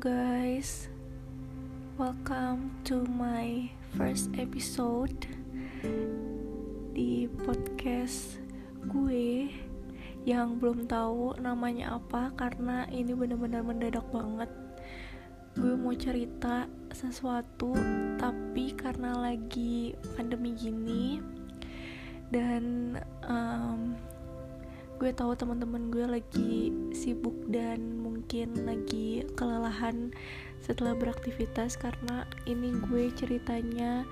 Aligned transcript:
guys, 0.00 0.88
welcome 2.00 2.72
to 2.88 3.04
my 3.04 3.68
first 4.00 4.32
episode 4.40 5.28
di 6.96 7.28
podcast 7.44 8.40
gue 8.88 9.52
yang 10.24 10.56
belum 10.56 10.88
tahu 10.88 11.36
namanya 11.36 12.00
apa 12.00 12.32
karena 12.32 12.88
ini 12.88 13.12
benar-benar 13.12 13.60
mendadak 13.60 14.08
banget. 14.08 14.48
Gue 15.52 15.76
mau 15.76 15.92
cerita 15.92 16.64
sesuatu 16.96 17.76
tapi 18.16 18.72
karena 18.72 19.20
lagi 19.20 19.92
pandemi 20.16 20.56
gini 20.56 21.20
dan 22.32 22.96
um, 23.28 24.00
gue 25.00 25.16
tahu 25.16 25.32
teman-teman 25.32 25.88
gue 25.88 26.04
lagi 26.04 26.76
sibuk 26.92 27.32
dan 27.48 28.04
mungkin 28.04 28.52
lagi 28.68 29.24
kelelahan 29.32 30.12
setelah 30.60 30.92
beraktivitas 30.92 31.80
karena 31.80 32.28
ini 32.44 32.76
gue 32.84 33.08
ceritanya 33.16 34.04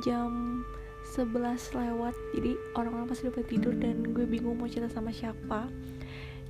jam 0.00 0.64
11 1.12 1.36
lewat. 1.76 2.16
Jadi 2.32 2.56
orang-orang 2.80 3.12
pasti 3.12 3.28
udah 3.28 3.44
tidur 3.44 3.76
dan 3.76 4.16
gue 4.16 4.24
bingung 4.24 4.56
mau 4.56 4.72
cerita 4.72 4.88
sama 4.88 5.12
siapa. 5.12 5.68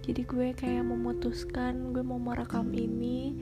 Jadi 0.06 0.30
gue 0.30 0.54
kayak 0.54 0.86
memutuskan 0.86 1.90
gue 1.90 2.06
mau 2.06 2.22
merekam 2.22 2.70
ini 2.70 3.34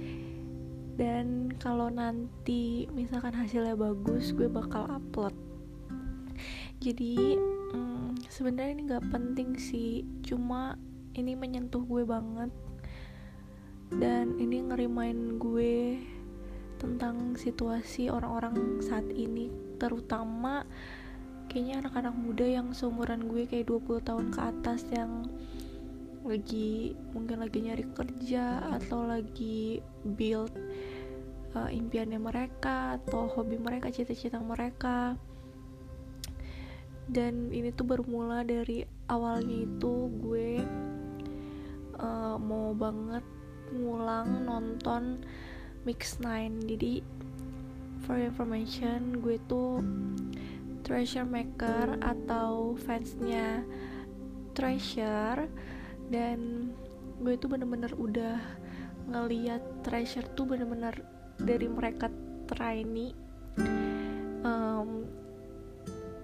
dan 0.96 1.52
kalau 1.60 1.92
nanti 1.92 2.88
misalkan 2.96 3.36
hasilnya 3.36 3.76
bagus 3.76 4.32
gue 4.32 4.48
bakal 4.48 4.88
upload 4.88 5.36
jadi 6.80 7.36
hmm, 7.76 8.24
sebenarnya 8.32 8.72
ini 8.72 8.82
nggak 8.88 9.06
penting 9.12 9.60
sih. 9.60 10.00
Cuma 10.24 10.80
ini 11.12 11.36
menyentuh 11.36 11.84
gue 11.84 12.08
banget. 12.08 12.48
Dan 13.92 14.40
ini 14.40 14.64
ngerimain 14.64 15.36
gue 15.36 16.00
tentang 16.80 17.36
situasi 17.36 18.08
orang-orang 18.08 18.80
saat 18.80 19.04
ini. 19.12 19.52
Terutama 19.76 20.64
kayaknya 21.52 21.84
anak-anak 21.84 22.16
muda 22.16 22.46
yang 22.48 22.72
seumuran 22.72 23.28
gue 23.28 23.44
kayak 23.44 23.68
20 23.68 24.00
tahun 24.00 24.26
ke 24.32 24.40
atas 24.40 24.80
yang 24.88 25.28
lagi 26.24 26.94
mungkin 27.12 27.44
lagi 27.44 27.64
nyari 27.64 27.84
kerja 27.96 28.60
atau 28.76 29.08
lagi 29.08 29.80
build 30.04 30.52
uh, 31.56 31.68
impiannya 31.72 32.20
mereka 32.20 33.00
atau 33.00 33.24
hobi 33.26 33.56
mereka 33.56 33.88
cita-cita 33.88 34.36
mereka 34.36 35.16
dan 37.10 37.50
ini 37.50 37.74
tuh 37.74 37.86
bermula 37.86 38.46
dari 38.46 38.86
awalnya 39.10 39.66
itu 39.66 40.08
gue 40.22 40.62
uh, 41.98 42.38
mau 42.38 42.70
banget 42.72 43.26
ngulang 43.74 44.46
nonton 44.46 45.22
Mix 45.82 46.22
9 46.22 46.70
jadi 46.70 47.02
for 48.06 48.16
information 48.16 49.18
gue 49.20 49.36
tuh 49.50 49.82
treasure 50.90 51.22
maker 51.22 52.02
atau 52.02 52.74
fansnya 52.74 53.62
treasure. 54.58 55.46
Dan 56.10 56.70
gue 57.22 57.38
tuh 57.38 57.46
bener-bener 57.46 57.94
udah 57.94 58.42
ngeliat 59.06 59.62
treasure 59.86 60.26
tuh 60.34 60.50
bener-bener 60.50 60.98
dari 61.38 61.70
mereka 61.70 62.10
trainee 62.50 63.14
um, 64.42 65.06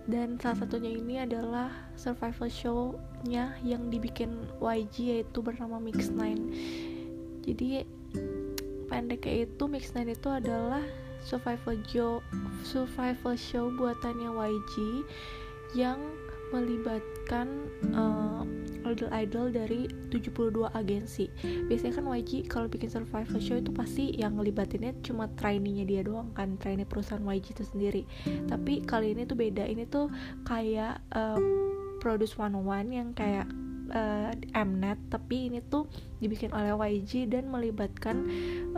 dan 0.07 0.39
salah 0.39 0.63
satunya 0.63 0.95
ini 0.95 1.19
adalah 1.19 1.71
survival 1.99 2.47
show-nya 2.47 3.59
yang 3.67 3.91
dibikin 3.91 4.47
YG 4.63 4.95
yaitu 5.19 5.39
bernama 5.43 5.83
Mix 5.83 6.15
9 6.15 7.43
jadi 7.43 7.83
pendeknya 8.87 9.51
itu 9.51 9.65
Mix 9.67 9.91
9 9.91 10.15
itu 10.15 10.29
adalah 10.31 10.83
survival 11.27 11.75
show 11.91 12.23
survival 12.63 13.35
show 13.35 13.67
buatannya 13.75 14.31
YG 14.31 14.75
yang 15.75 15.99
melibatkan 16.55 17.67
uh, 17.91 18.47
idol-idol 18.93 19.51
dari 19.51 19.91
72 20.13 20.71
agensi. 20.77 21.27
Biasanya 21.43 21.99
kan 21.99 22.07
YG 22.13 22.47
kalau 22.47 22.67
bikin 22.71 22.93
survival 22.93 23.41
show 23.43 23.59
itu 23.59 23.73
pasti 23.75 24.15
yang 24.15 24.39
ngelibatinnya 24.39 24.95
cuma 25.03 25.27
trainee-nya 25.35 25.85
dia 25.89 26.03
doang 26.07 26.31
kan 26.37 26.55
trainee 26.61 26.87
perusahaan 26.87 27.23
YG 27.23 27.57
itu 27.57 27.65
sendiri. 27.67 28.03
Tapi 28.47 28.87
kali 28.87 29.17
ini 29.17 29.27
tuh 29.27 29.37
beda 29.39 29.65
ini 29.67 29.89
tuh 29.89 30.13
kayak 30.47 31.03
uh, 31.15 31.41
Produce 31.97 32.39
101 32.39 32.93
yang 32.93 33.11
kayak 33.17 33.49
uh, 33.91 34.31
Mnet 34.55 34.99
tapi 35.11 35.51
ini 35.51 35.59
tuh 35.65 35.91
dibikin 36.23 36.55
oleh 36.55 36.75
YG 36.75 37.31
dan 37.31 37.51
melibatkan 37.51 38.27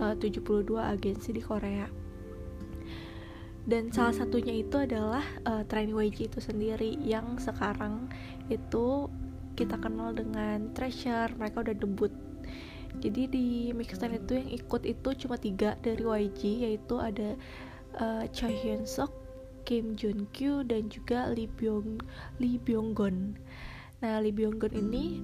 uh, 0.00 0.14
72 0.16 0.64
agensi 0.78 1.36
di 1.36 1.42
Korea. 1.44 1.88
Dan 3.68 3.92
salah 3.92 4.16
satunya 4.16 4.64
itu 4.64 4.80
adalah 4.80 5.20
uh, 5.44 5.60
trainee 5.68 5.92
YG 5.92 6.32
itu 6.32 6.40
sendiri 6.40 6.96
yang 7.04 7.36
sekarang 7.36 8.08
itu 8.48 9.12
kita 9.58 9.74
kenal 9.82 10.14
dengan 10.14 10.70
Treasure 10.70 11.34
mereka 11.34 11.66
udah 11.66 11.74
debut 11.74 12.14
jadi 12.96 13.28
di 13.28 13.70
mixtape 13.76 14.16
itu 14.16 14.32
yang 14.40 14.50
ikut 14.50 14.82
itu 14.88 15.08
cuma 15.26 15.36
tiga 15.36 15.76
dari 15.84 16.02
YG 16.02 16.66
yaitu 16.66 16.96
ada 16.96 17.36
uh, 18.00 18.24
Choi 18.32 18.56
Hyun 18.64 18.88
Suk, 18.88 19.12
Kim 19.68 19.92
Jun 19.94 20.24
Kyu 20.32 20.64
dan 20.64 20.88
juga 20.88 21.28
Lee 21.28 21.46
Byung 21.46 22.00
Lee 22.40 22.56
Byung 22.56 22.96
Gon. 22.96 23.36
Nah 24.00 24.18
Lee 24.24 24.34
Byung 24.34 24.56
Gon 24.56 24.72
ini 24.72 25.20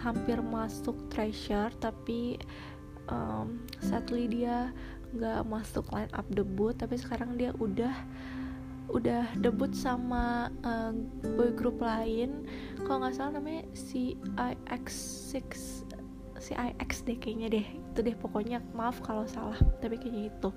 hampir 0.00 0.40
masuk 0.40 0.96
Treasure 1.12 1.70
tapi 1.78 2.40
um, 3.06 3.62
sadly 3.78 4.26
dia 4.26 4.72
nggak 5.14 5.46
masuk 5.46 5.86
line 5.94 6.10
up 6.10 6.26
debut 6.32 6.74
tapi 6.74 6.98
sekarang 6.98 7.38
dia 7.38 7.54
udah 7.62 7.94
udah 8.94 9.26
debut 9.42 9.74
sama 9.74 10.48
uh, 10.62 10.94
boy 11.34 11.50
group 11.52 11.82
lain. 11.82 12.46
Kalau 12.86 13.02
nggak 13.02 13.14
salah 13.18 13.42
namanya 13.42 13.66
si 13.74 14.14
IX6 14.38 15.44
si 16.38 16.52
IX 16.54 16.90
deh 17.04 17.18
kayaknya 17.18 17.48
deh. 17.50 17.66
Itu 17.90 18.06
deh 18.06 18.14
pokoknya 18.14 18.62
maaf 18.72 19.02
kalau 19.02 19.26
salah 19.26 19.58
tapi 19.82 19.98
kayaknya 19.98 20.30
itu 20.30 20.50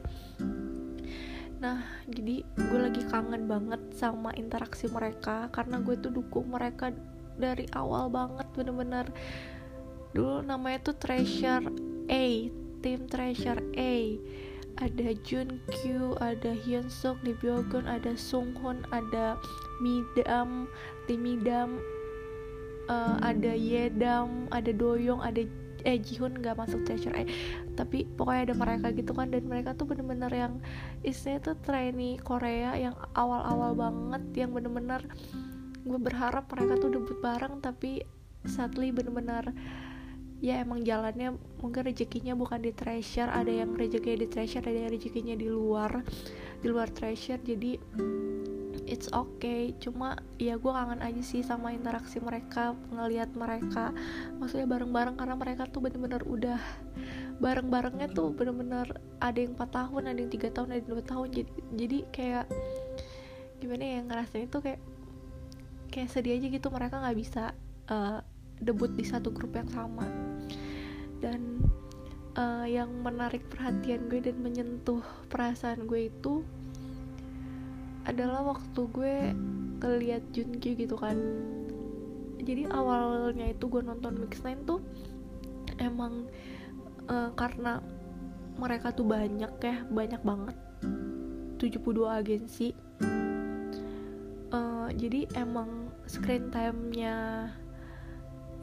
nah 1.58 1.82
jadi 2.06 2.46
gue 2.46 2.80
lagi 2.80 3.02
kangen 3.10 3.50
banget 3.50 3.82
sama 3.98 4.30
interaksi 4.38 4.86
mereka 4.94 5.50
karena 5.50 5.82
gue 5.82 5.98
tuh 5.98 6.14
dukung 6.14 6.54
mereka 6.54 6.94
dari 7.38 7.70
awal 7.78 8.10
banget 8.10 8.46
bener-bener. 8.58 9.06
Dulu 10.14 10.42
namanya 10.42 10.90
tuh 10.90 10.98
Treasure 10.98 11.70
A 12.10 12.26
tim 12.82 13.06
Treasure 13.06 13.62
A 13.78 13.94
ada 14.78 15.10
Jun 15.26 15.58
Kyu, 15.74 16.14
ada 16.22 16.54
Hyun 16.54 16.86
Suk, 16.90 17.18
Lee 17.26 17.38
Byogun, 17.42 17.90
ada 17.90 18.14
Sung 18.14 18.54
Hoon, 18.62 18.86
ada 18.94 19.38
Midam, 19.82 20.70
Lee 21.10 21.18
Midam, 21.18 21.82
uh, 22.90 23.18
ada 23.26 23.54
Yedam, 23.58 24.46
ada 24.54 24.70
Doyong, 24.70 25.22
ada 25.26 25.42
eh 25.86 26.02
Jihun 26.02 26.42
nggak 26.42 26.58
masuk 26.58 26.84
Treasure 26.84 27.14
eh 27.14 27.30
tapi 27.78 28.10
pokoknya 28.18 28.52
ada 28.52 28.56
mereka 28.58 28.90
gitu 28.92 29.14
kan 29.14 29.30
dan 29.30 29.46
mereka 29.46 29.78
tuh 29.78 29.86
bener-bener 29.86 30.28
yang 30.34 30.54
istilahnya 31.06 31.54
tuh 31.54 31.56
trainee 31.62 32.18
Korea 32.18 32.74
yang 32.76 32.98
awal-awal 33.14 33.78
banget 33.78 34.48
yang 34.48 34.52
bener-bener 34.58 35.06
gue 35.88 36.00
berharap 36.02 36.50
mereka 36.50 36.74
tuh 36.82 36.90
debut 36.92 37.18
bareng 37.22 37.62
tapi 37.62 38.04
sadly 38.44 38.90
bener-bener 38.90 39.54
ya 40.38 40.62
emang 40.62 40.86
jalannya 40.86 41.34
mungkin 41.58 41.82
rezekinya 41.90 42.38
bukan 42.38 42.62
di 42.62 42.70
treasure 42.70 43.26
ada 43.26 43.50
yang 43.50 43.74
rezekinya 43.74 44.22
di 44.22 44.28
treasure 44.30 44.62
ada 44.62 44.78
yang 44.86 44.94
rezekinya 44.94 45.34
di 45.34 45.50
luar 45.50 46.06
di 46.62 46.68
luar 46.70 46.90
treasure. 46.90 47.42
Jadi 47.42 47.78
it's 48.90 49.10
okay. 49.14 49.74
Cuma 49.78 50.18
ya 50.42 50.58
gue 50.58 50.72
kangen 50.72 51.02
aja 51.02 51.22
sih 51.22 51.42
sama 51.42 51.74
interaksi 51.74 52.22
mereka 52.22 52.74
ngelihat 52.94 53.34
mereka. 53.34 53.94
Maksudnya 54.38 54.66
bareng-bareng 54.70 55.16
karena 55.18 55.36
mereka 55.38 55.64
tuh 55.70 55.82
bener-bener 55.86 56.22
udah 56.26 56.62
bareng-barengnya 57.38 58.10
tuh 58.14 58.34
bener-bener 58.34 58.90
ada 59.22 59.38
yang 59.38 59.54
4 59.54 59.70
tahun 59.70 60.02
ada 60.10 60.18
yang 60.18 60.32
tiga 60.34 60.50
tahun 60.50 60.68
ada 60.74 60.80
yang 60.82 60.90
2 61.02 61.12
tahun. 61.12 61.28
Jadi 61.34 61.52
jadi 61.78 61.98
kayak 62.14 62.46
gimana 63.58 63.84
ya 63.86 64.00
ngerasain 64.06 64.46
itu 64.50 64.60
kayak 64.62 64.82
kayak 65.94 66.10
sedih 66.10 66.38
aja 66.38 66.48
gitu. 66.50 66.68
Mereka 66.74 66.96
nggak 66.98 67.18
bisa 67.18 67.54
uh, 67.90 68.22
debut 68.58 68.90
di 68.98 69.06
satu 69.06 69.30
grup 69.30 69.54
yang 69.54 69.70
sama 69.70 70.27
dan 71.24 71.66
uh, 72.38 72.66
yang 72.70 72.90
menarik 73.02 73.42
perhatian 73.50 74.08
gue 74.08 74.22
dan 74.22 74.38
menyentuh 74.40 75.02
perasaan 75.28 75.90
gue 75.90 76.08
itu 76.08 76.46
adalah 78.08 78.56
waktu 78.56 78.82
gue 78.94 79.16
ngeliat 79.84 80.24
Junkyu 80.32 80.74
gitu 80.80 80.96
kan. 80.96 81.18
Jadi 82.40 82.70
awalnya 82.72 83.52
itu 83.52 83.68
gue 83.68 83.84
nonton 83.84 84.16
Mix 84.24 84.40
Nine 84.46 84.64
tuh 84.64 84.80
emang 85.84 86.32
uh, 87.12 87.30
karena 87.36 87.84
mereka 88.58 88.96
tuh 88.96 89.04
banyak 89.04 89.52
ya 89.60 89.76
banyak 89.92 90.22
banget. 90.24 90.56
72 91.60 92.08
agensi. 92.08 92.72
Uh, 94.48 94.88
jadi 94.96 95.28
emang 95.36 95.92
screen 96.08 96.48
time-nya 96.48 97.50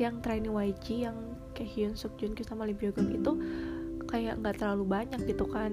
yang 0.01 0.19
trainee 0.25 0.51
YG 0.51 1.05
yang 1.05 1.19
kayak 1.55 1.71
Hyun 1.73 1.95
Suk 1.95 2.15
Jun 2.21 2.35
sama 2.43 2.67
Lee 2.69 2.77
Byogun 2.77 3.15
itu 3.15 3.33
kayak 4.11 4.43
nggak 4.43 4.61
terlalu 4.61 4.85
banyak 4.85 5.21
gitu 5.25 5.47
kan. 5.49 5.73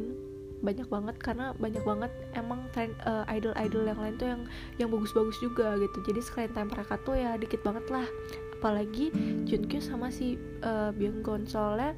Banyak 0.62 0.94
banget 0.94 1.18
karena 1.18 1.58
banyak 1.58 1.82
banget 1.82 2.12
emang 2.38 2.70
tren 2.70 2.94
uh, 3.10 3.26
idol-idol 3.26 3.82
yang 3.82 3.98
lain 3.98 4.16
tuh 4.22 4.28
yang 4.30 4.42
yang 4.78 4.90
bagus-bagus 4.94 5.38
juga 5.42 5.74
gitu. 5.82 5.98
Jadi 6.06 6.20
screen 6.22 6.54
time 6.54 6.70
mereka 6.70 7.02
tuh 7.02 7.18
ya 7.18 7.34
dikit 7.34 7.66
banget 7.66 7.86
lah. 7.90 8.06
Apalagi 8.62 9.10
Junkyu 9.50 9.82
sama 9.82 10.14
si 10.14 10.38
uh, 10.62 10.94
Byunggon 10.94 11.50
soalnya 11.50 11.98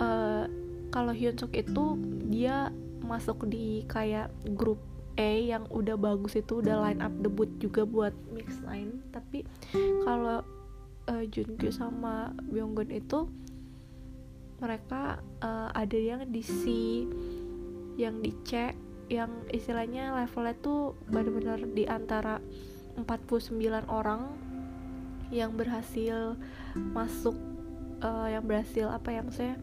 uh, 0.00 0.48
kalau 0.88 1.12
Hyunsuk 1.12 1.52
itu 1.52 2.00
dia 2.32 2.72
masuk 3.04 3.44
di 3.52 3.84
kayak 3.84 4.32
grup 4.56 4.80
E 5.18 5.50
yang 5.50 5.66
udah 5.68 5.98
bagus 5.98 6.38
itu 6.38 6.62
udah 6.62 6.78
line 6.88 7.02
up 7.02 7.10
debut 7.20 7.50
juga 7.60 7.82
buat 7.84 8.14
mix 8.32 8.62
line. 8.64 9.02
Tapi 9.12 9.44
kalau 10.06 10.40
uh, 11.08 11.24
Junkyu 11.24 11.72
sama 11.72 12.36
Byunggon 12.52 12.92
itu 12.92 13.26
mereka 14.60 15.22
uh, 15.40 15.70
ada 15.72 15.98
yang 15.98 16.28
di 16.28 16.42
C 16.44 16.62
yang 17.98 18.20
di 18.22 18.34
C 18.44 18.74
yang 19.08 19.32
istilahnya 19.48 20.12
levelnya 20.12 20.54
tuh 20.60 20.92
benar-benar 21.08 21.64
di 21.72 21.88
antara 21.88 22.44
49 23.00 23.56
orang 23.88 24.28
yang 25.32 25.56
berhasil 25.56 26.36
masuk 26.74 27.36
uh, 28.04 28.28
yang 28.28 28.44
berhasil 28.44 28.90
apa 28.90 29.16
ya 29.16 29.20
maksudnya 29.24 29.56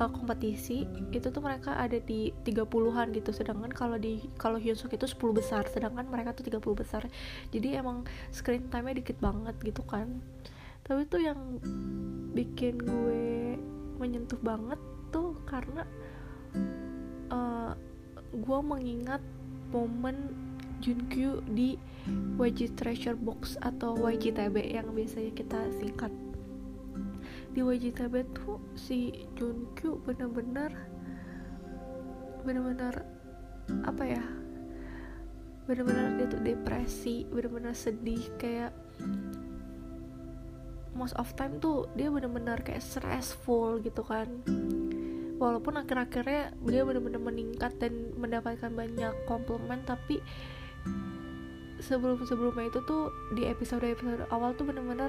uh, 0.00 0.08
kompetisi. 0.08 0.88
Itu 1.12 1.28
tuh 1.28 1.42
mereka 1.44 1.76
ada 1.76 1.98
di 2.00 2.32
30-an 2.46 3.12
gitu. 3.12 3.34
Sedangkan 3.34 3.68
kalau 3.74 4.00
di 4.00 4.22
kalau 4.40 4.56
Hyunsuk 4.56 4.96
itu 4.96 5.04
10 5.04 5.18
besar 5.36 5.66
sedangkan 5.68 6.08
mereka 6.08 6.32
tuh 6.32 6.46
30 6.48 6.62
besar. 6.72 7.02
Jadi 7.52 7.76
emang 7.76 8.08
screen 8.32 8.70
time-nya 8.72 9.02
dikit 9.02 9.18
banget 9.20 9.58
gitu 9.60 9.84
kan 9.84 10.22
tapi 10.90 11.06
tuh 11.06 11.22
yang 11.22 11.38
bikin 12.34 12.82
gue 12.82 13.54
menyentuh 14.02 14.42
banget 14.42 14.82
tuh 15.14 15.38
karena 15.46 15.86
uh, 17.30 17.78
gue 18.34 18.58
mengingat 18.58 19.22
momen 19.70 20.34
Junkyu 20.82 21.46
di 21.46 21.78
YG 22.42 22.74
Treasure 22.74 23.14
Box 23.14 23.54
atau 23.62 23.94
YGTB 24.02 24.66
yang 24.66 24.90
biasanya 24.90 25.30
kita 25.30 25.62
singkat. 25.78 26.10
Di 27.54 27.62
YGTB 27.62 28.34
tuh 28.34 28.58
si 28.74 29.14
Junkyu 29.38 30.02
bener-bener 30.02 30.74
bener-bener 32.42 33.06
apa 33.86 34.02
ya 34.02 34.24
bener-bener 35.70 36.18
dia 36.18 36.26
tuh 36.26 36.42
depresi 36.42 37.28
bener-bener 37.30 37.76
sedih 37.78 38.26
kayak 38.40 38.74
most 40.94 41.14
of 41.16 41.30
time 41.38 41.58
tuh 41.62 41.86
dia 41.94 42.10
bener-bener 42.10 42.60
kayak 42.60 42.82
stressful 42.82 43.78
gitu 43.80 44.02
kan. 44.02 44.28
Walaupun 45.40 45.80
akhir-akhirnya 45.80 46.52
dia 46.68 46.82
bener-bener 46.84 47.20
meningkat 47.20 47.72
dan 47.80 48.12
mendapatkan 48.20 48.68
banyak 48.68 49.14
komplimen 49.24 49.80
tapi 49.88 50.20
sebelum-sebelumnya 51.80 52.68
itu 52.68 52.80
tuh 52.84 53.08
di 53.32 53.48
episode-episode 53.48 54.28
awal 54.28 54.52
tuh 54.52 54.68
bener-bener 54.68 55.08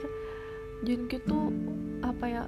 Junkyu 0.82 1.20
tuh 1.28 1.54
apa 2.02 2.26
ya 2.26 2.44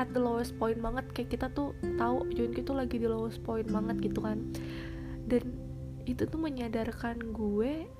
at 0.00 0.08
the 0.16 0.20
lowest 0.20 0.56
point 0.56 0.80
banget. 0.80 1.04
Kayak 1.12 1.28
kita 1.36 1.46
tuh 1.52 1.76
tahu 2.00 2.24
Junkyu 2.32 2.62
tuh 2.64 2.76
lagi 2.78 2.96
di 2.96 3.08
lowest 3.08 3.42
point 3.44 3.66
banget 3.68 4.00
gitu 4.00 4.24
kan. 4.24 4.40
Dan 5.26 5.52
itu 6.06 6.24
tuh 6.24 6.38
menyadarkan 6.38 7.34
gue 7.34 7.90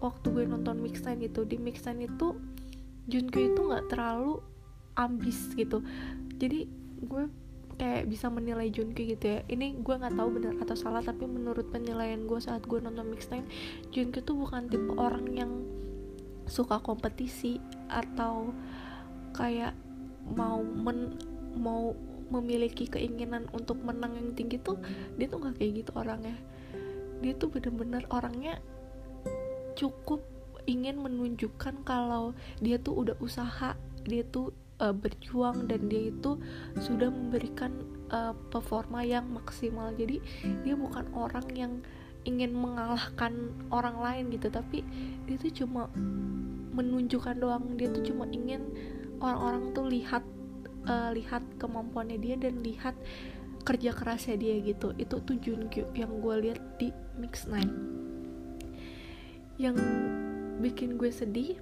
waktu 0.00 0.26
gue 0.30 0.44
nonton 0.46 0.80
mixtape 0.80 1.26
itu. 1.26 1.44
Di 1.44 1.60
mixtape 1.60 2.06
itu 2.06 2.32
Junkyu 3.06 3.54
itu 3.54 3.60
nggak 3.62 3.86
terlalu 3.90 4.42
ambis 4.98 5.52
gitu. 5.54 5.82
Jadi 6.36 6.66
gue 7.06 7.24
kayak 7.76 8.08
bisa 8.08 8.26
menilai 8.32 8.72
Junkyu 8.72 9.14
gitu 9.14 9.24
ya. 9.38 9.40
Ini 9.46 9.78
gue 9.80 9.94
nggak 9.94 10.16
tahu 10.16 10.28
benar 10.40 10.54
atau 10.58 10.76
salah 10.76 11.04
tapi 11.04 11.28
menurut 11.28 11.68
penilaian 11.70 12.24
gue 12.24 12.40
saat 12.40 12.64
gue 12.64 12.78
nonton 12.80 13.06
mixtape 13.06 13.46
Junkyu 13.92 14.24
tuh 14.24 14.36
bukan 14.36 14.66
tipe 14.66 14.90
orang 14.96 15.26
yang 15.30 15.52
suka 16.46 16.78
kompetisi 16.78 17.58
atau 17.90 18.54
kayak 19.34 19.74
mau 20.34 20.62
men 20.62 21.18
mau 21.56 21.94
memiliki 22.26 22.90
keinginan 22.90 23.46
untuk 23.54 23.78
menang 23.86 24.18
yang 24.18 24.34
tinggi 24.34 24.58
tuh 24.58 24.78
dia 25.14 25.30
tuh 25.30 25.38
nggak 25.46 25.62
kayak 25.62 25.72
gitu 25.84 25.90
orangnya. 25.94 26.36
Dia 27.22 27.32
tuh 27.38 27.48
bener-bener 27.54 28.02
orangnya 28.10 28.58
cukup 29.76 30.24
ingin 30.66 30.98
menunjukkan 30.98 31.86
kalau 31.86 32.34
dia 32.58 32.76
tuh 32.78 33.06
udah 33.06 33.16
usaha 33.22 33.78
dia 34.06 34.22
tuh 34.22 34.54
uh, 34.80 34.94
berjuang 34.94 35.66
dan 35.66 35.90
dia 35.90 36.14
itu 36.14 36.38
sudah 36.78 37.10
memberikan 37.10 37.72
uh, 38.12 38.32
performa 38.52 39.02
yang 39.02 39.26
maksimal. 39.28 39.92
Jadi 39.94 40.22
dia 40.62 40.74
bukan 40.78 41.06
orang 41.12 41.46
yang 41.52 41.72
ingin 42.26 42.50
mengalahkan 42.54 43.54
orang 43.70 44.02
lain 44.02 44.24
gitu 44.34 44.50
tapi 44.50 44.82
dia 45.30 45.36
tuh 45.38 45.52
cuma 45.64 45.90
menunjukkan 46.74 47.38
doang. 47.38 47.64
Dia 47.78 47.90
tuh 47.90 48.02
cuma 48.06 48.28
ingin 48.30 48.62
orang-orang 49.22 49.72
tuh 49.72 49.86
lihat 49.90 50.24
uh, 50.86 51.10
lihat 51.14 51.42
kemampuannya 51.58 52.18
dia 52.20 52.36
dan 52.38 52.62
lihat 52.62 52.94
kerja 53.66 53.90
kerasnya 53.90 54.38
dia 54.38 54.54
gitu. 54.62 54.94
Itu 54.98 55.22
tuh 55.22 55.38
yang 55.94 56.12
gue 56.22 56.34
lihat 56.50 56.60
di 56.78 56.94
Mix 57.18 57.50
Nine. 57.50 57.74
Yang 59.56 59.80
bikin 60.60 60.96
gue 60.96 61.12
sedih 61.12 61.56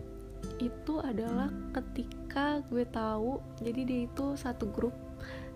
itu 0.61 0.95
adalah 1.01 1.49
ketika 1.73 2.61
gue 2.69 2.85
tahu 2.89 3.41
jadi 3.65 3.81
dia 3.83 4.01
itu 4.07 4.27
satu 4.37 4.69
grup 4.71 4.95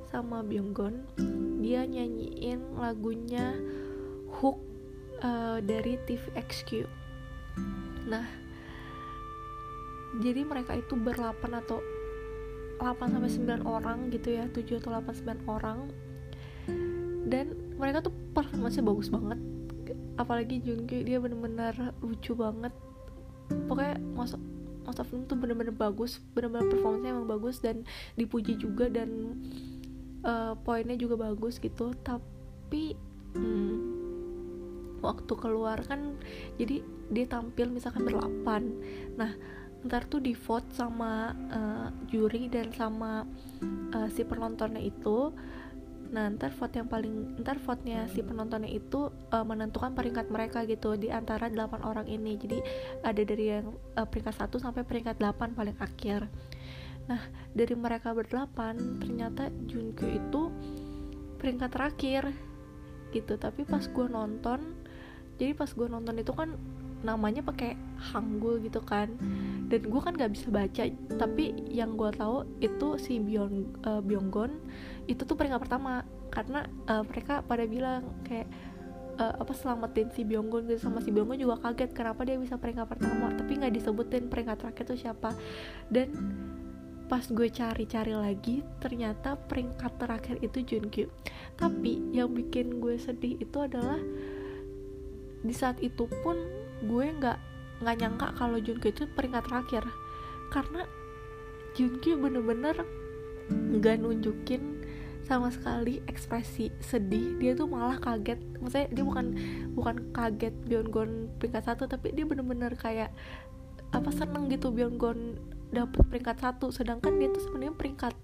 sama 0.08 0.40
Byunggon 0.40 1.04
dia 1.60 1.84
nyanyiin 1.84 2.80
lagunya 2.80 3.52
Hook 4.40 4.58
uh, 5.20 5.60
dari 5.60 6.00
TVXQ 6.08 6.88
nah 8.08 8.24
jadi 10.18 10.40
mereka 10.42 10.72
itu 10.72 10.96
berlapan 10.96 11.60
atau 11.60 11.84
8 12.78 13.10
sampai 13.10 13.30
9 13.60 13.66
orang 13.66 13.98
gitu 14.14 14.38
ya 14.38 14.46
7 14.48 14.80
atau 14.80 14.90
8 14.94 15.44
9 15.44 15.50
orang. 15.50 15.90
Dan 17.28 17.76
mereka 17.76 18.06
tuh 18.06 18.14
performanya 18.32 18.80
bagus 18.80 19.10
banget. 19.12 19.38
Apalagi 20.16 20.62
Jungkook 20.64 21.02
dia 21.04 21.18
bener-bener 21.20 21.74
lucu 22.00 22.32
banget 22.34 22.72
pokoknya 23.48 23.96
masuk 24.14 24.40
Most 24.88 25.04
of 25.04 25.12
Them 25.12 25.28
tuh 25.28 25.36
bener-bener 25.36 25.76
bagus 25.76 26.16
bener-bener 26.32 26.72
performanya 26.72 27.12
emang 27.12 27.28
bagus 27.28 27.60
dan 27.60 27.84
dipuji 28.16 28.56
juga 28.56 28.88
dan 28.88 29.36
uh, 30.24 30.56
poinnya 30.64 30.96
juga 30.96 31.28
bagus 31.28 31.60
gitu. 31.60 31.92
Tapi 32.00 32.96
hmm, 33.36 33.76
waktu 35.04 35.32
keluar 35.36 35.84
kan 35.84 36.16
jadi 36.56 36.80
dia 37.12 37.26
tampil 37.28 37.68
misalkan 37.68 38.08
berlapan. 38.08 38.72
Nah 39.20 39.36
ntar 39.84 40.08
tuh 40.10 40.18
di 40.18 40.34
vote 40.34 40.72
sama 40.74 41.36
uh, 41.52 41.88
juri 42.10 42.50
dan 42.50 42.72
sama 42.72 43.28
uh, 43.94 44.08
si 44.10 44.24
penontonnya 44.26 44.82
itu 44.82 45.30
Nah, 46.08 46.32
ntar 46.32 46.52
vote 46.56 46.80
yang 46.80 46.88
paling 46.88 47.36
ntar 47.44 47.60
vote-nya 47.60 48.08
si 48.08 48.24
penontonnya 48.24 48.72
itu 48.72 49.12
uh, 49.12 49.44
menentukan 49.44 49.92
peringkat 49.92 50.32
mereka 50.32 50.64
gitu 50.64 50.96
di 50.96 51.12
antara 51.12 51.52
8 51.52 51.84
orang 51.84 52.08
ini. 52.08 52.40
Jadi 52.40 52.58
ada 53.04 53.22
dari 53.22 53.44
yang 53.52 53.76
uh, 53.96 54.08
peringkat 54.08 54.34
1 54.40 54.56
sampai 54.56 54.82
peringkat 54.88 55.20
8 55.20 55.52
paling 55.52 55.76
akhir. 55.76 56.24
Nah, 57.08 57.20
dari 57.52 57.74
mereka 57.76 58.12
berdelapan 58.16 59.00
ternyata 59.00 59.52
Junkyu 59.68 60.08
itu 60.16 60.42
peringkat 61.40 61.70
terakhir 61.72 62.22
gitu. 63.12 63.36
Tapi 63.36 63.68
pas 63.68 63.84
gue 63.84 64.06
nonton, 64.08 64.60
jadi 65.36 65.52
pas 65.52 65.68
gue 65.68 65.88
nonton 65.88 66.16
itu 66.16 66.32
kan 66.32 66.56
namanya 67.02 67.46
pakai 67.46 67.78
Hangul 67.98 68.62
gitu 68.62 68.82
kan 68.82 69.10
dan 69.70 69.80
gue 69.86 70.00
kan 70.02 70.14
gak 70.14 70.34
bisa 70.34 70.50
baca 70.50 70.82
tapi 71.18 71.54
yang 71.70 71.94
gue 71.94 72.10
tahu 72.14 72.46
itu 72.58 72.98
si 72.98 73.22
Byung 73.22 73.70
uh, 73.86 74.02
Byunggon 74.02 74.58
itu 75.08 75.24
tuh 75.24 75.34
peringkat 75.34 75.60
pertama. 75.64 76.04
Karena 76.28 76.68
uh, 76.86 77.02
mereka 77.02 77.40
pada 77.42 77.64
bilang 77.64 78.04
kayak 78.22 78.46
uh, 79.18 79.34
apa 79.40 79.52
selamatin 79.56 80.12
si 80.14 80.22
Byunggon 80.22 80.70
gitu 80.70 80.86
sama 80.86 81.02
si 81.02 81.10
Byunggon 81.10 81.40
juga 81.40 81.58
kaget 81.58 81.90
kenapa 81.96 82.22
dia 82.22 82.38
bisa 82.38 82.60
peringkat 82.60 82.86
pertama 82.86 83.34
tapi 83.34 83.58
nggak 83.58 83.74
disebutin 83.74 84.30
peringkat 84.30 84.56
terakhir 84.62 84.84
itu 84.86 85.08
siapa. 85.08 85.34
Dan 85.90 86.08
pas 87.08 87.24
gue 87.24 87.48
cari-cari 87.48 88.12
lagi 88.12 88.60
ternyata 88.84 89.40
peringkat 89.48 89.96
terakhir 89.96 90.36
itu 90.44 90.60
Junkyu 90.60 91.08
tapi 91.56 92.04
yang 92.12 92.36
bikin 92.36 92.84
gue 92.84 93.00
sedih 93.00 93.40
itu 93.40 93.64
adalah 93.64 93.96
di 95.40 95.54
saat 95.56 95.80
itu 95.80 96.04
pun 96.20 96.36
gue 96.84 97.06
nggak 97.08 97.38
nggak 97.80 97.96
nyangka 97.96 98.28
kalau 98.36 98.58
Junkyu 98.60 98.90
itu 98.92 99.04
peringkat 99.14 99.46
terakhir. 99.46 99.84
Karena 100.52 100.84
Junkyu 101.78 102.18
bener-bener 102.18 102.76
nggak 103.48 104.02
nunjukin 104.02 104.77
sama 105.28 105.52
sekali 105.52 106.00
ekspresi 106.08 106.72
sedih. 106.80 107.36
Dia 107.36 107.52
tuh 107.52 107.68
malah 107.68 108.00
kaget. 108.00 108.40
Maksudnya 108.58 108.88
dia 108.88 109.04
bukan 109.04 109.26
bukan 109.76 109.96
kaget 110.16 110.56
Byunggon 110.64 111.28
peringkat 111.36 111.68
satu 111.68 111.84
tapi 111.84 112.16
dia 112.16 112.24
bener-bener 112.24 112.72
kayak 112.74 113.12
apa 113.92 114.08
seneng 114.08 114.48
gitu 114.48 114.72
Byunggon 114.72 115.36
dapet 115.68 116.00
peringkat 116.08 116.40
satu. 116.40 116.72
Sedangkan 116.72 117.20
dia 117.20 117.28
tuh 117.28 117.44
sebenarnya 117.44 117.76
peringkat 117.76 118.14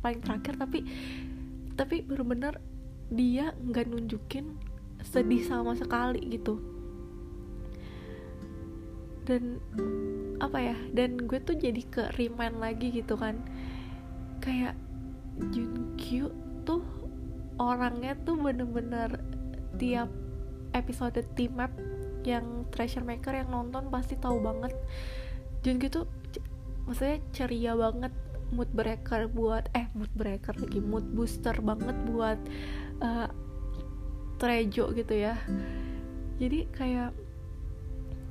paling 0.00 0.24
terakhir 0.24 0.56
tapi 0.56 0.88
tapi 1.76 2.00
bener-bener 2.00 2.56
dia 3.12 3.52
nggak 3.60 3.84
nunjukin 3.92 4.56
sedih 5.04 5.44
sama 5.44 5.76
sekali 5.76 6.24
gitu. 6.32 6.64
Dan 9.28 9.60
apa 10.40 10.60
ya 10.60 10.76
dan 10.96 11.20
gue 11.28 11.40
tuh 11.44 11.56
jadi 11.60 11.82
ke 11.92 12.02
remind 12.16 12.56
lagi 12.56 12.88
gitu 12.88 13.20
kan. 13.20 13.36
Kayak 14.40 14.80
Junkyu 15.52 16.43
tuh 16.64 16.82
orangnya 17.60 18.18
tuh 18.26 18.34
bener-bener 18.34 19.22
tiap 19.78 20.10
episode 20.74 21.22
team 21.38 21.54
map 21.54 21.70
yang 22.26 22.66
treasure 22.72 23.04
maker 23.04 23.36
yang 23.36 23.52
nonton 23.52 23.92
pasti 23.92 24.18
tahu 24.18 24.40
banget. 24.42 24.72
Junkyu 25.62 25.88
tuh 25.92 26.06
maksudnya 26.84 27.20
ceria 27.32 27.72
banget 27.76 28.12
mood 28.52 28.68
breaker 28.72 29.30
buat 29.32 29.68
eh 29.72 29.88
mood 29.96 30.10
breaker 30.12 30.52
lagi 30.56 30.80
mood 30.80 31.04
booster 31.16 31.56
banget 31.64 31.96
buat 32.08 32.40
uh, 33.00 33.28
trejo 34.40 34.90
gitu 34.92 35.14
ya. 35.14 35.38
Jadi 36.42 36.66
kayak 36.74 37.14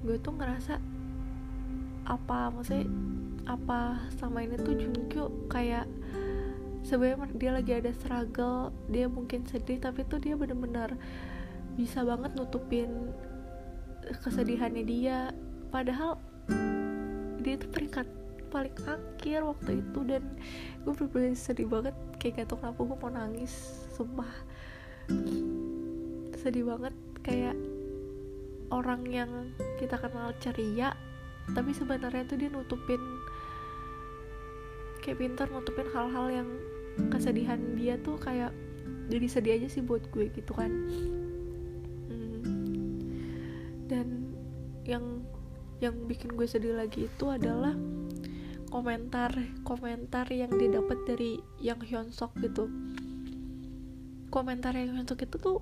gue 0.04 0.20
tuh 0.20 0.36
ngerasa 0.36 0.78
apa 2.04 2.52
maksudnya 2.52 2.92
apa 3.48 4.04
sama 4.20 4.44
ini 4.44 4.60
tuh 4.60 4.76
Junkyu 4.76 5.48
kayak 5.48 5.88
sebenarnya 6.94 7.34
dia 7.34 7.52
lagi 7.58 7.72
ada 7.74 7.90
struggle 7.98 8.70
dia 8.86 9.10
mungkin 9.10 9.50
sedih 9.50 9.82
tapi 9.82 10.06
tuh 10.06 10.22
dia 10.22 10.38
bener-bener 10.38 10.94
bisa 11.74 12.06
banget 12.06 12.38
nutupin 12.38 13.10
kesedihannya 14.22 14.86
dia. 14.86 15.34
Padahal 15.74 16.22
dia 17.42 17.58
tuh 17.58 17.70
peringkat 17.74 18.06
paling 18.54 18.78
akhir 18.86 19.42
waktu 19.42 19.82
itu 19.82 20.00
dan 20.06 20.22
gue 20.86 20.94
bener-bener 20.94 21.34
sedih 21.34 21.66
banget 21.66 21.98
kayak 22.22 22.46
gak 22.46 22.54
tau 22.54 22.62
kenapa 22.62 22.80
gue 22.86 22.98
mau 23.02 23.10
nangis 23.10 23.54
sumpah. 23.98 24.30
Sedih 26.38 26.70
banget 26.70 26.94
kayak 27.26 27.58
orang 28.70 29.02
yang 29.10 29.32
kita 29.82 29.98
kenal 29.98 30.30
ceria 30.38 30.94
tapi 31.58 31.74
sebenarnya 31.74 32.24
tuh 32.30 32.38
dia 32.38 32.54
nutupin 32.54 33.02
kayak 35.02 35.20
pintar 35.20 35.50
nutupin 35.52 35.90
hal-hal 35.92 36.30
yang 36.32 36.50
kesedihan 37.10 37.60
dia 37.78 37.98
tuh 38.02 38.18
kayak 38.22 38.54
jadi 39.10 39.28
sedih 39.28 39.54
aja 39.60 39.68
sih 39.70 39.84
buat 39.84 40.06
gue 40.14 40.30
gitu 40.32 40.54
kan 40.56 40.72
hmm. 42.10 42.42
dan 43.90 44.08
yang 44.88 45.24
yang 45.84 45.96
bikin 46.08 46.32
gue 46.36 46.48
sedih 46.48 46.78
lagi 46.80 47.12
itu 47.12 47.26
adalah 47.28 47.76
komentar 48.72 49.30
komentar 49.68 50.26
yang 50.32 50.50
didapat 50.56 50.98
dari 51.06 51.38
yang 51.60 51.78
Hyunsok 51.84 52.34
gitu 52.40 52.72
komentar 54.32 54.74
yang 54.74 54.98
Hyunsok 54.98 55.28
itu 55.28 55.38
tuh 55.38 55.60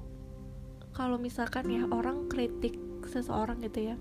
kalau 0.91 1.17
misalkan 1.17 1.67
ya 1.71 1.87
orang 1.89 2.29
kritik 2.29 2.77
seseorang 3.09 3.59
gitu 3.65 3.91
ya 3.91 3.95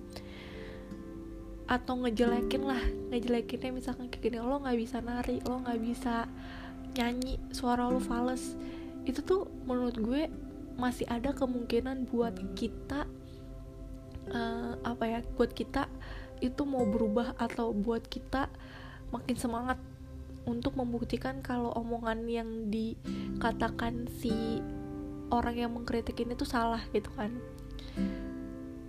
atau 1.71 2.03
ngejelekin 2.03 2.67
lah 2.67 2.83
ngejelekinnya 3.15 3.71
misalkan 3.71 4.11
kayak 4.11 4.27
gini 4.27 4.39
lo 4.43 4.59
nggak 4.59 4.75
bisa 4.75 4.99
nari 4.99 5.39
lo 5.47 5.63
nggak 5.63 5.81
bisa 5.81 6.27
nyanyi 6.97 7.39
suara 7.55 7.87
lo 7.89 8.03
fals. 8.03 8.57
Itu 9.07 9.23
tuh 9.25 9.49
menurut 9.65 9.97
gue 9.99 10.31
masih 10.81 11.05
ada 11.11 11.37
kemungkinan 11.37 12.09
buat 12.09 12.33
kita 12.57 13.05
uh, 14.33 14.73
apa 14.81 15.05
ya 15.05 15.21
buat 15.37 15.53
kita 15.53 15.87
itu 16.41 16.63
mau 16.65 16.89
berubah 16.89 17.37
atau 17.37 17.77
buat 17.77 18.01
kita 18.09 18.49
makin 19.13 19.37
semangat 19.37 19.77
untuk 20.49 20.73
membuktikan 20.73 21.45
kalau 21.45 21.69
omongan 21.77 22.25
yang 22.25 22.49
dikatakan 22.73 24.09
si 24.09 24.65
orang 25.29 25.57
yang 25.57 25.71
mengkritik 25.77 26.17
ini 26.17 26.33
tuh 26.33 26.49
salah 26.49 26.81
gitu 26.97 27.13
kan. 27.13 27.37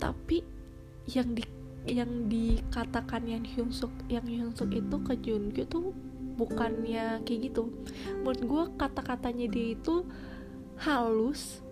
Tapi 0.00 0.40
yang 1.06 1.36
di 1.36 1.44
yang 1.82 2.30
dikatakan 2.30 3.26
yang 3.26 3.44
Hyunsuk 3.44 3.90
yang 4.06 4.24
Hyunsuk 4.24 4.70
itu 4.70 4.96
ke 5.02 5.14
Junkyu 5.18 5.66
tuh 5.66 5.90
bukannya 6.34 7.20
kayak 7.24 7.52
gitu. 7.52 7.70
Menurut 8.20 8.42
gue 8.42 8.64
kata-katanya 8.80 9.46
dia 9.48 9.76
itu 9.76 10.06
halus 10.82 11.62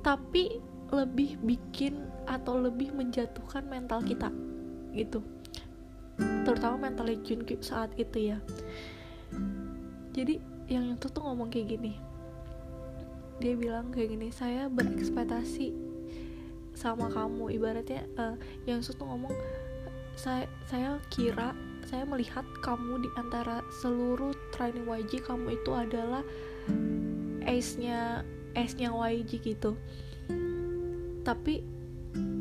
tapi 0.00 0.60
lebih 0.90 1.38
bikin 1.40 2.02
atau 2.26 2.58
lebih 2.58 2.90
menjatuhkan 2.94 3.64
mental 3.66 4.02
kita 4.02 4.28
gitu. 4.92 5.22
Terutama 6.18 6.90
mental 6.90 7.08
Junkyu 7.22 7.62
saat 7.62 7.94
itu 7.96 8.34
ya. 8.34 8.38
Jadi 10.10 10.42
yang 10.66 10.98
itu 10.98 11.06
tuh 11.08 11.22
ngomong 11.22 11.48
kayak 11.48 11.78
gini. 11.78 11.94
Dia 13.40 13.54
bilang 13.56 13.88
kayak 13.94 14.18
gini 14.18 14.28
saya 14.34 14.66
berekspektasi 14.68 15.72
sama 16.74 17.08
kamu. 17.08 17.54
Ibaratnya 17.54 18.04
uh, 18.18 18.36
yang 18.66 18.82
itu 18.82 18.92
tuh 18.92 19.06
ngomong 19.06 19.32
saya 20.18 20.44
saya 20.68 21.00
kira 21.08 21.54
saya 21.88 22.04
melihat 22.04 22.44
kamu 22.60 23.06
di 23.06 23.10
antara 23.16 23.64
seluruh 23.80 24.34
training 24.52 24.84
YG 24.84 25.24
kamu 25.24 25.56
itu 25.56 25.70
adalah 25.72 26.24
ace-nya 27.46 28.26
ace-nya 28.58 28.92
YG 28.92 29.40
gitu. 29.40 29.78
Tapi 31.24 31.62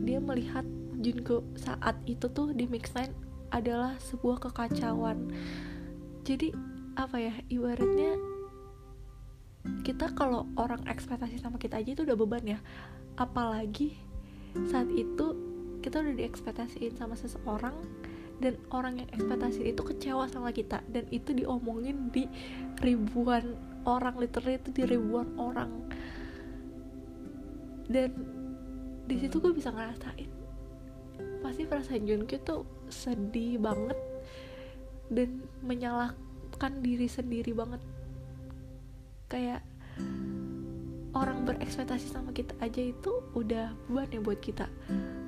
dia 0.03 0.19
melihat 0.19 0.65
Junko 0.99 1.45
saat 1.55 1.95
itu 2.09 2.27
tuh 2.27 2.51
di 2.51 2.67
mix 2.67 2.91
line 2.97 3.13
adalah 3.53 3.95
sebuah 4.01 4.49
kekacauan. 4.49 5.31
Jadi 6.27 6.51
apa 6.99 7.15
ya 7.15 7.33
ibaratnya 7.47 8.19
kita 9.85 10.11
kalau 10.15 10.49
orang 10.59 10.83
ekspektasi 10.87 11.39
sama 11.39 11.55
kita 11.55 11.79
aja 11.79 11.95
itu 11.95 12.03
udah 12.03 12.17
beban 12.19 12.43
ya. 12.43 12.59
Apalagi 13.15 13.95
saat 14.67 14.89
itu 14.91 15.35
kita 15.79 16.03
udah 16.03 16.15
diekspektasiin 16.15 16.99
sama 16.99 17.15
seseorang 17.15 17.75
dan 18.39 18.55
orang 18.71 19.03
yang 19.03 19.09
ekspektasi 19.11 19.67
itu 19.69 19.81
kecewa 19.83 20.27
sama 20.31 20.51
kita. 20.55 20.83
Dan 20.87 21.07
itu 21.11 21.35
diomongin 21.35 22.11
di 22.11 22.27
ribuan 22.79 23.55
orang 23.83 24.15
literally 24.19 24.59
itu 24.59 24.71
di 24.71 24.83
ribuan 24.87 25.27
orang. 25.35 25.71
Dan 27.87 28.11
di 29.05 29.15
situ 29.19 29.41
gue 29.41 29.51
bisa 29.51 29.73
ngerasain 29.73 30.39
pasti 31.39 31.63
perasaan 31.65 32.05
Junkyu 32.05 32.39
tuh 32.43 32.67
sedih 32.91 33.57
banget 33.57 33.97
dan 35.09 35.41
menyalahkan 35.63 36.73
diri 36.83 37.07
sendiri 37.09 37.55
banget. 37.55 37.81
Kayak 39.29 39.65
orang 41.15 41.47
berekspektasi 41.47 42.11
sama 42.11 42.35
kita 42.35 42.53
aja 42.61 42.81
itu 42.81 43.11
udah 43.33 43.73
beban 43.89 44.13
ya 44.13 44.21
buat 44.21 44.39
kita. 44.43 44.67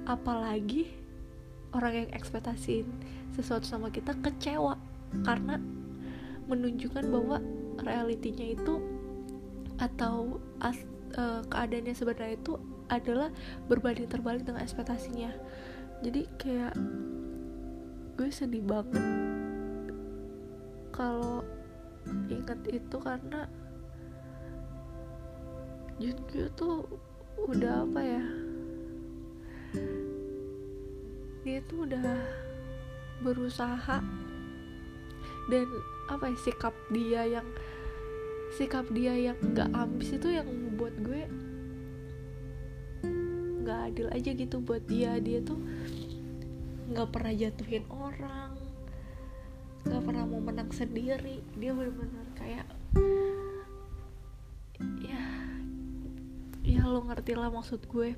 Apalagi 0.06 1.00
orang 1.72 2.06
yang 2.06 2.10
ekspektasiin 2.12 2.88
sesuatu 3.32 3.63
sama 3.63 3.88
kita 3.92 4.12
kecewa 4.20 4.75
karena 5.24 5.60
menunjukkan 6.48 7.06
bahwa 7.08 7.38
realitinya 7.80 8.48
itu 8.51 8.80
atau 9.80 10.38
as, 10.60 10.78
uh, 11.16 11.42
keadaannya 11.48 11.96
sebenarnya 11.96 12.38
itu 12.38 12.60
adalah 12.92 13.32
berbanding 13.72 14.12
terbalik 14.12 14.44
dengan 14.44 14.62
ekspektasinya. 14.62 15.32
Jadi 16.04 16.28
kayak 16.36 16.75
gue 18.20 18.30
sedih 18.30 18.62
banget 18.62 19.01
kalau 20.92 21.42
inget 22.28 22.60
itu 22.68 22.98
karena 23.00 23.48
Junkyu 26.01 26.50
tuh 26.58 26.86
udah 27.48 27.86
apa 27.86 28.01
ya 28.01 28.24
dia 31.42 31.60
tuh 31.66 31.90
udah 31.90 32.22
berusaha 33.22 34.02
dan 35.50 35.66
apa 36.10 36.30
ya 36.30 36.38
sikap 36.38 36.76
dia 36.94 37.22
yang 37.26 37.48
sikap 38.54 38.86
dia 38.92 39.14
yang 39.16 39.38
gak 39.56 39.72
ambis 39.74 40.14
itu 40.14 40.28
yang 40.28 40.46
membuat 40.46 40.94
gue 41.02 41.24
nggak 43.62 43.80
adil 43.94 44.08
aja 44.10 44.32
gitu. 44.34 44.58
Buat 44.60 44.84
dia 44.90 45.22
dia 45.22 45.40
tuh 45.46 45.62
nggak 46.92 47.08
pernah 47.14 47.32
jatuhin 47.32 47.86
orang 47.88 48.58
nggak 49.88 50.02
pernah 50.04 50.24
mau 50.26 50.42
menang 50.42 50.70
sendiri. 50.74 51.40
Dia 51.56 51.72
benar-benar 51.72 52.28
kayak 52.36 52.68
ya 55.00 55.24
ya 56.66 56.82
lo 56.86 57.06
ngerti 57.06 57.38
lah 57.38 57.54
maksud 57.54 57.86
gue 57.86 58.18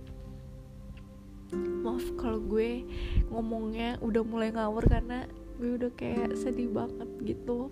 maaf 1.56 2.06
kalau 2.18 2.42
gue 2.42 2.84
ngomongnya 3.30 3.98
udah 4.02 4.24
mulai 4.26 4.50
ngawur 4.52 4.86
karena 4.86 5.30
gue 5.62 5.78
udah 5.80 5.92
kayak 5.96 6.36
sedih 6.38 6.70
banget 6.70 7.10
gitu. 7.24 7.70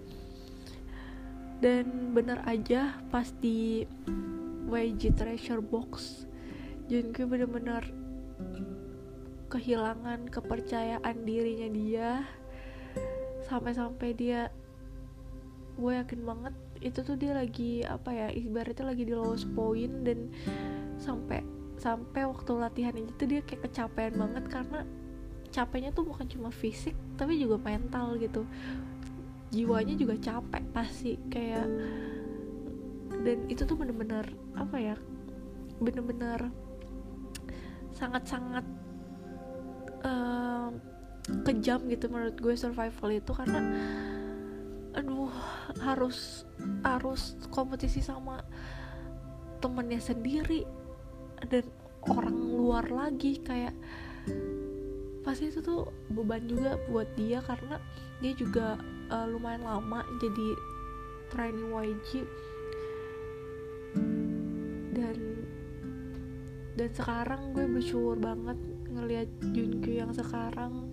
Dan 1.61 2.15
bener 2.17 2.41
aja 2.49 2.97
pas 3.13 3.29
di 3.37 3.85
YG 4.71 5.13
Treasure 5.13 5.61
Box 5.61 6.25
gue 6.91 7.23
bener-bener 7.23 7.87
kehilangan 9.47 10.27
kepercayaan 10.27 11.23
dirinya 11.23 11.69
dia. 11.71 12.11
Sampai-sampai 13.47 14.11
dia 14.11 14.51
gue 15.79 15.91
yakin 15.95 16.21
banget 16.27 16.53
itu 16.81 16.99
tuh 17.05 17.15
dia 17.15 17.31
lagi 17.37 17.85
apa 17.85 18.09
ya 18.11 18.27
ibaratnya 18.33 18.91
lagi 18.91 19.05
di 19.05 19.13
lowest 19.13 19.47
point 19.53 20.03
dan 20.03 20.33
sampai 20.97 21.45
sampai 21.81 22.29
waktu 22.29 22.51
latihan 22.61 22.93
itu 22.93 23.25
dia 23.25 23.41
kayak 23.41 23.65
kecapean 23.65 24.13
banget 24.13 24.45
karena 24.53 24.85
capeknya 25.49 25.89
tuh 25.91 26.05
bukan 26.05 26.29
cuma 26.29 26.53
fisik 26.53 26.93
tapi 27.17 27.41
juga 27.41 27.57
mental 27.57 28.21
gitu. 28.21 28.45
Jiwanya 29.51 29.97
juga 29.97 30.15
capek 30.15 30.63
pasti 30.71 31.17
kayak 31.27 31.65
dan 33.25 33.37
itu 33.49 33.65
tuh 33.65 33.75
bener-bener 33.75 34.23
apa 34.55 34.77
ya 34.77 34.95
bener-bener 35.81 36.53
sangat-sangat 37.91 38.63
uh, 40.05 40.69
kejam 41.43 41.85
gitu 41.89 42.07
menurut 42.07 42.37
gue 42.39 42.55
survival 42.55 43.09
itu 43.11 43.31
karena 43.35 43.61
aduh 44.91 45.31
harus 45.83 46.43
harus 46.83 47.35
kompetisi 47.51 48.03
sama 48.03 48.43
temennya 49.63 50.01
sendiri 50.01 50.65
dan 51.49 51.65
orang 52.09 52.37
luar 52.57 52.85
lagi 52.89 53.37
kayak 53.41 53.73
pasti 55.21 55.53
itu 55.53 55.61
tuh 55.61 55.89
beban 56.09 56.45
juga 56.49 56.81
buat 56.89 57.05
dia 57.13 57.41
karena 57.45 57.77
dia 58.21 58.33
juga 58.33 58.77
uh, 59.13 59.25
lumayan 59.29 59.61
lama 59.65 60.01
jadi 60.17 60.47
training 61.29 61.69
YG 61.69 62.09
dan 64.97 65.17
dan 66.73 66.89
sekarang 66.97 67.53
gue 67.53 67.65
bersyukur 67.69 68.17
banget 68.17 68.57
ngelihat 68.91 69.29
Junkyu 69.53 70.01
yang 70.01 70.11
sekarang 70.11 70.89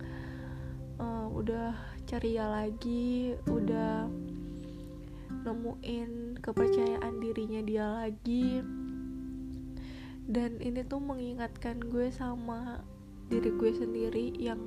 uh, 1.01 1.27
udah 1.33 1.73
ceria 2.05 2.45
lagi 2.45 3.33
udah 3.49 4.05
nemuin 5.45 6.37
kepercayaan 6.41 7.13
dirinya 7.17 7.61
dia 7.65 7.85
lagi 8.05 8.61
dan 10.29 10.61
ini 10.61 10.85
tuh 10.85 11.01
mengingatkan 11.01 11.81
gue 11.81 12.13
sama 12.13 12.85
diri 13.33 13.49
gue 13.49 13.71
sendiri 13.73 14.37
yang 14.37 14.61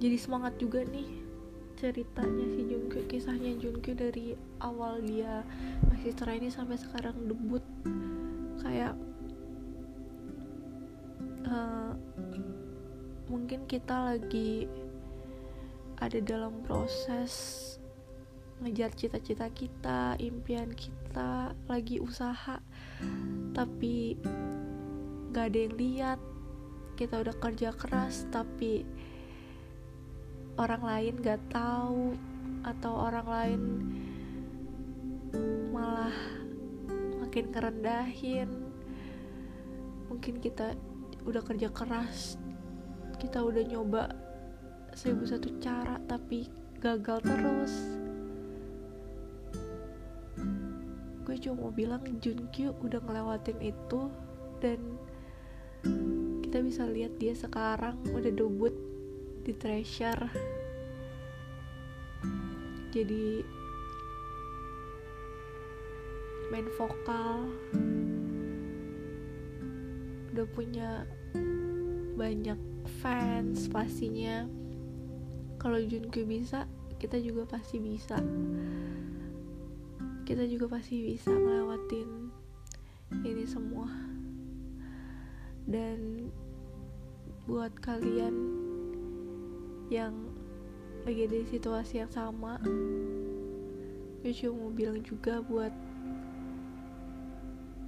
jadi 0.00 0.16
semangat 0.16 0.56
juga 0.56 0.80
nih 0.84 1.24
ceritanya 1.76 2.46
si 2.56 2.64
Junkyu 2.64 3.04
kisahnya 3.04 3.52
Junkyu 3.60 3.92
dari 3.92 4.32
awal 4.64 5.04
dia 5.04 5.44
masih 5.92 6.16
training 6.16 6.48
sampai 6.48 6.80
sekarang 6.80 7.28
debut. 7.28 7.60
Kayak 8.64 8.96
uh, 11.44 11.92
mungkin 13.28 13.68
kita 13.68 14.16
lagi 14.16 14.64
ada 16.00 16.18
dalam 16.24 16.64
proses 16.64 17.32
ngejar 18.64 18.88
cita-cita 18.96 19.52
kita, 19.52 20.16
impian 20.16 20.72
kita, 20.72 21.52
lagi 21.68 22.00
usaha, 22.00 22.56
tapi 23.52 24.16
gak 25.36 25.52
ada 25.52 25.68
yang 25.68 25.76
lihat. 25.76 26.18
Kita 26.96 27.20
udah 27.20 27.36
kerja 27.36 27.76
keras, 27.76 28.24
tapi 28.32 28.88
orang 30.56 30.80
lain 30.80 31.20
gak 31.20 31.44
tahu, 31.52 32.16
atau 32.64 32.92
orang 32.96 33.28
lain 33.28 33.60
malah 35.76 36.16
makin 37.20 37.52
kerendahin. 37.52 38.48
Mungkin 40.08 40.40
kita 40.40 40.72
udah 41.28 41.44
kerja 41.44 41.68
keras, 41.68 42.40
kita 43.20 43.44
udah 43.44 43.60
nyoba 43.60 44.16
seribu 44.96 45.28
satu 45.28 45.52
cara, 45.60 46.00
tapi 46.08 46.48
gagal 46.80 47.20
terus 47.28 47.74
gue 51.26 51.34
cuma 51.42 51.66
mau 51.66 51.72
bilang 51.74 51.98
Junkyu 52.22 52.70
udah 52.86 53.02
ngelewatin 53.02 53.58
itu 53.58 54.06
dan 54.62 54.78
bisa 56.66 56.82
lihat 56.90 57.14
dia 57.22 57.32
sekarang 57.38 57.94
udah 58.10 58.32
debut 58.34 58.74
di 59.46 59.54
Treasure 59.54 60.26
jadi 62.90 63.46
main 66.50 66.66
vokal 66.74 67.46
udah 70.36 70.46
punya 70.52 71.08
banyak 72.16 72.60
fans 73.00 73.72
pastinya. 73.72 74.44
Kalau 75.56 75.80
Junkyu 75.80 76.28
bisa 76.28 76.68
kita 77.00 77.16
juga 77.20 77.56
pasti 77.56 77.80
bisa. 77.80 78.20
Kita 80.28 80.44
juga 80.44 80.76
pasti 80.76 81.08
bisa 81.08 81.32
ngelewatin 81.32 82.08
ini 83.24 83.44
semua. 83.48 83.88
Dan 85.64 86.28
buat 87.46 87.70
kalian 87.78 88.34
yang 89.86 90.26
lagi 91.06 91.30
di 91.30 91.46
situasi 91.46 92.02
yang 92.02 92.10
sama. 92.10 92.58
Gue 94.18 94.34
cuma 94.34 94.66
mau 94.66 94.74
bilang 94.74 94.98
juga 95.06 95.38
buat 95.38 95.70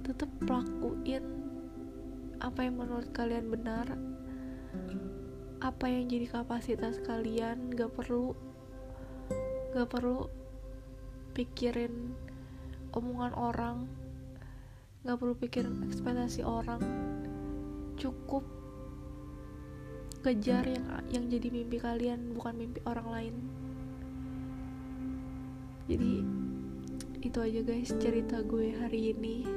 tetap 0.07 0.31
lakuin 0.47 1.43
apa 2.39 2.63
yang 2.63 2.79
menurut 2.79 3.11
kalian 3.11 3.51
benar 3.51 3.99
apa 5.59 5.85
yang 5.91 6.07
jadi 6.07 6.31
kapasitas 6.31 7.03
kalian. 7.03 7.75
Gak 7.75 7.91
perlu 7.91 8.31
gak 9.75 9.91
perlu 9.91 10.31
pikirin 11.35 12.15
omongan 12.95 13.35
orang 13.35 13.77
nggak 14.99 15.15
perlu 15.15 15.35
pikir 15.35 15.63
ekspektasi 15.67 16.43
orang. 16.43 16.79
Cukup 17.95 18.58
kejar 20.19 20.67
yang 20.67 20.85
yang 21.09 21.25
jadi 21.31 21.47
mimpi 21.47 21.79
kalian 21.79 22.35
bukan 22.35 22.53
mimpi 22.55 22.79
orang 22.83 23.07
lain. 23.07 23.35
Jadi 25.89 26.13
itu 27.19 27.37
aja 27.41 27.59
guys 27.65 27.91
cerita 27.97 28.43
gue 28.45 28.75
hari 28.77 29.15
ini. 29.15 29.47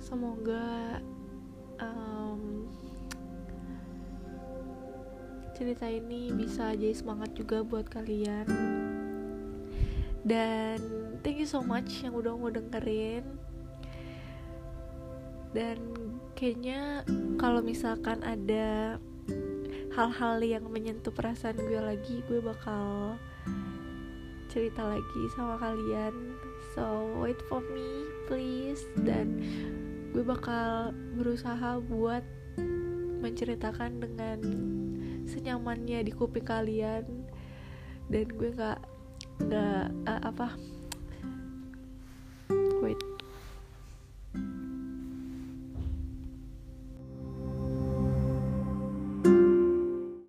Semoga 0.00 0.98
um, 1.82 2.64
cerita 5.52 5.90
ini 5.90 6.32
bisa 6.32 6.72
jadi 6.72 6.94
semangat 6.94 7.36
juga 7.36 7.60
buat 7.66 7.90
kalian. 7.90 8.46
Dan 10.26 10.78
thank 11.22 11.38
you 11.38 11.46
so 11.46 11.62
much 11.62 12.02
yang 12.02 12.16
udah 12.16 12.34
mau 12.34 12.50
dengerin 12.50 13.35
dan 15.56 15.80
kayaknya 16.36 17.00
kalau 17.40 17.64
misalkan 17.64 18.20
ada 18.20 19.00
hal-hal 19.96 20.36
yang 20.44 20.68
menyentuh 20.68 21.08
perasaan 21.08 21.56
gue 21.56 21.80
lagi 21.80 22.20
gue 22.28 22.44
bakal 22.44 23.16
cerita 24.52 24.84
lagi 24.84 25.22
sama 25.32 25.56
kalian. 25.56 26.36
So 26.76 27.08
wait 27.24 27.40
for 27.48 27.64
me 27.72 28.04
please. 28.28 28.84
Dan 29.00 29.40
gue 30.12 30.20
bakal 30.20 30.92
berusaha 31.16 31.80
buat 31.88 32.20
menceritakan 33.24 34.04
dengan 34.04 34.38
senyamannya 35.24 36.04
di 36.04 36.12
kuping 36.12 36.44
kalian. 36.44 37.04
Dan 38.12 38.28
gue 38.28 38.52
nggak 38.52 38.80
nggak 39.40 39.84
uh, 40.04 40.20
apa 40.20 40.75